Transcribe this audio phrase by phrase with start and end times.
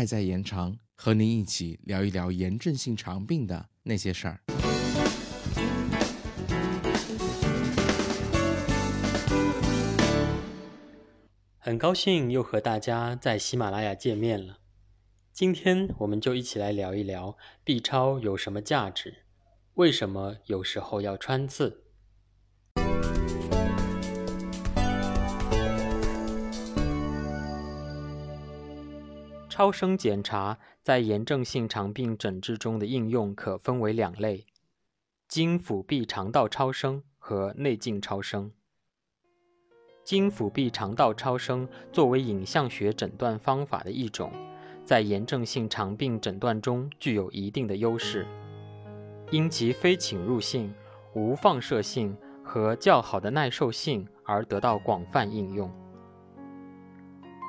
[0.00, 4.40] 爱在延长，和您一起聊一聊炎症性肠病的那些事儿。
[11.58, 14.60] 很高兴又和大家在喜马拉雅见面了。
[15.34, 19.26] 今天我们就一起来聊一聊 B 超有什么价值，
[19.74, 21.84] 为什么有时候要穿刺。
[29.60, 34.46] 超声检查在炎症性肠病诊治中的应用可分为两类：
[35.28, 38.50] 经腹壁肠道超声和内镜超声。
[40.02, 44.32] 经腹壁肠道超声作为影像学诊断方法的一种，
[44.82, 48.26] 在炎症性肠病诊断中具有一定的优势，
[49.30, 50.72] 因其非侵入性、
[51.14, 55.70] 无放射性和较好的耐受性而得到广泛应用。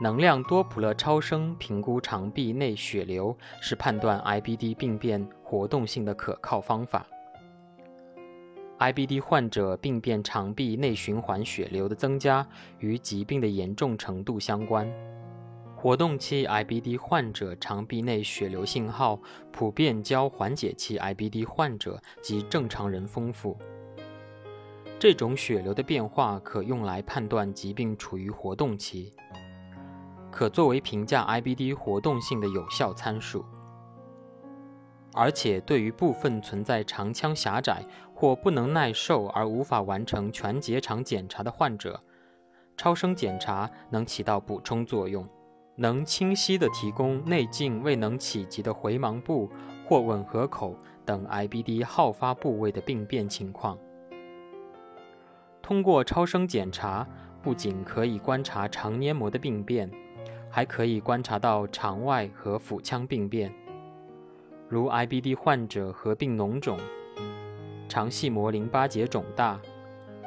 [0.00, 7.06] 能量多普勒超声评估肠壁内血流是判断 IBD 病变活动性的可靠方法。
[8.80, 12.44] IBD 患者病变肠壁内循环血流的增加
[12.80, 14.90] 与疾病的严重程度相关。
[15.76, 19.20] 活动期 IBD 患者肠壁内血流信号
[19.52, 23.56] 普遍较缓解期 IBD 患者及正常人丰富。
[24.98, 29.12] 这种血流的变化可用来判断疾病处于活动期。
[30.34, 33.44] 可作为评价 IBD 活动性的有效参数，
[35.12, 42.00] 而且对于部分存在肠腔狭窄或不能耐受而无法完成全结肠检查的患者，
[42.76, 45.24] 超声检查能起到补充作用，
[45.76, 49.48] 能清晰地提供内镜未能企及的回盲部
[49.86, 53.78] 或吻合口等 IBD 好发部位的病变情况。
[55.62, 57.06] 通过超声检查，
[57.40, 59.88] 不仅可以观察肠黏膜的病变。
[60.54, 63.52] 还可以观察到肠外和腹腔病变，
[64.68, 66.78] 如 IBD 患者合并脓肿、
[67.88, 69.60] 肠系膜淋巴结肿大、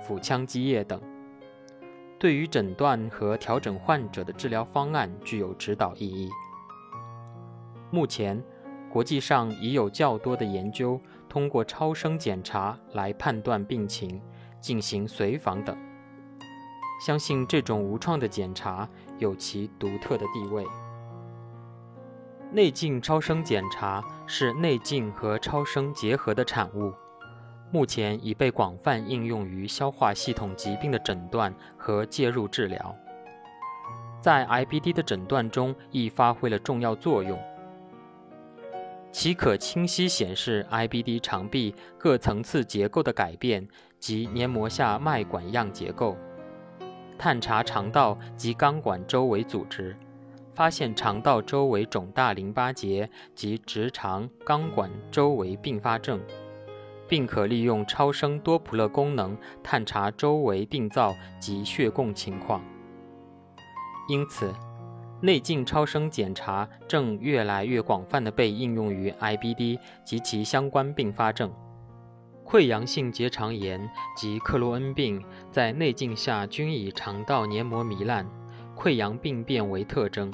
[0.00, 1.02] 腹腔积液等，
[2.20, 6.30] 对于诊断和调整患者的治疗方案具有指导意义。
[7.90, 8.40] 目前，
[8.88, 14.22] 国际上已有较多的研究通过超声检查来判断病情、
[14.60, 15.76] 进行随访等。
[17.04, 20.64] 相信这种无创的检查有其独特的地位。
[22.52, 26.92] 内镜超声检查是内镜和超声结合的产物，
[27.72, 32.94] 目前已被广泛应用于消化系统疾病的诊断和介入治疗，
[34.20, 37.36] 在 IBD 的诊断中亦发挥了重要作用。
[39.10, 43.66] 其可清晰显示 IBD 肠壁各层次结构的改变
[43.98, 46.16] 及黏膜下脉管样结构。
[47.22, 49.96] 探查肠道及肛管周围组织，
[50.56, 56.20] 发现肠道周围肿大淋巴结及直肠肛管周围并发症，
[57.06, 62.60] 并可利用超声多普勒功能探查周围病灶及血供情况。
[64.08, 64.52] 因此，
[65.20, 71.52] 内镜超声检查正越来越广泛地被应用于 IBD 及其相关并发症。
[72.52, 78.28] 溃疡性结肠炎及克罗恩病在内镜下均以肠道黏膜糜烂、
[78.76, 80.30] 溃疡病变为特征，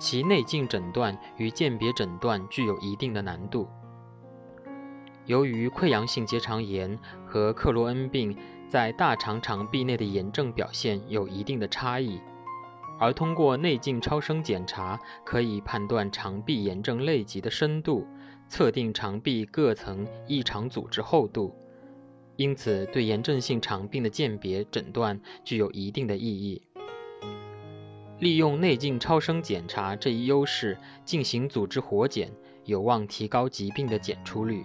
[0.00, 3.68] 其内镜诊断与鉴别诊断具有一定的难度。
[5.26, 8.34] 由于溃疡性结肠炎和克罗恩病
[8.66, 12.18] 在大肠肠壁内的炎症表现有一定的差异，
[12.98, 18.06] 而通过内镜超声检查可以判断肠壁炎症类级的深度。
[18.48, 21.54] 测定肠壁各层异常组织厚度，
[22.36, 26.62] 因此对炎症性肠病的鉴别诊断具有一定的意义。
[28.18, 32.32] 利用内镜超声检查这一优势进行组织活检，
[32.64, 34.64] 有望提高疾病的检出率，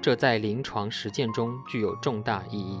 [0.00, 2.80] 这在临床实践中具有重大意义。